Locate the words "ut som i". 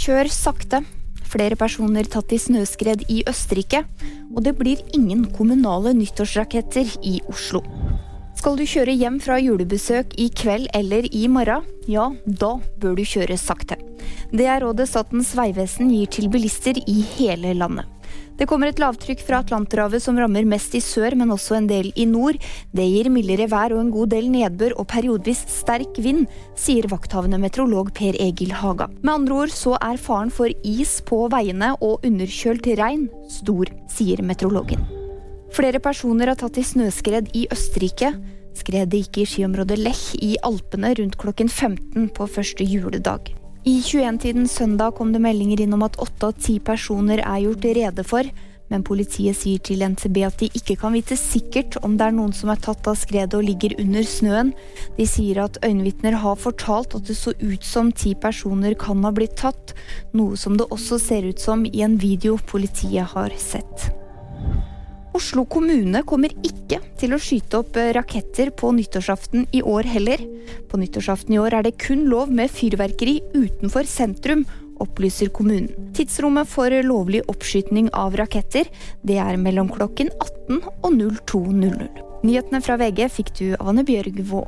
61.28-61.84